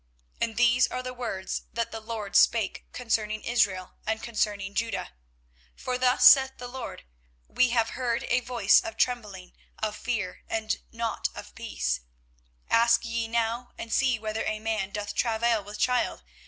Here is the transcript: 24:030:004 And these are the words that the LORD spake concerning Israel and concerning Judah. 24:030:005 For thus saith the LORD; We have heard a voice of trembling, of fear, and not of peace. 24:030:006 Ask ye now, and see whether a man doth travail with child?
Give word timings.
24:030:004 0.39 0.47
And 0.49 0.57
these 0.57 0.87
are 0.87 1.03
the 1.03 1.13
words 1.13 1.61
that 1.73 1.91
the 1.91 1.99
LORD 1.99 2.35
spake 2.35 2.87
concerning 2.91 3.43
Israel 3.43 3.93
and 4.07 4.23
concerning 4.23 4.73
Judah. 4.73 5.11
24:030:005 5.75 5.79
For 5.83 5.97
thus 5.99 6.25
saith 6.27 6.51
the 6.57 6.67
LORD; 6.67 7.03
We 7.47 7.69
have 7.69 7.89
heard 7.89 8.23
a 8.27 8.39
voice 8.39 8.81
of 8.83 8.97
trembling, 8.97 9.53
of 9.77 9.95
fear, 9.95 10.41
and 10.49 10.79
not 10.91 11.29
of 11.35 11.53
peace. 11.53 11.99
24:030:006 12.71 12.77
Ask 12.79 13.05
ye 13.05 13.27
now, 13.27 13.73
and 13.77 13.93
see 13.93 14.17
whether 14.17 14.43
a 14.43 14.57
man 14.59 14.89
doth 14.89 15.13
travail 15.13 15.63
with 15.63 15.77
child? 15.77 16.23